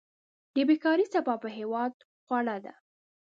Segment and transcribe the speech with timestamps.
[0.53, 1.93] د بيکاري څپه په هېواد
[2.25, 2.73] خوره ده.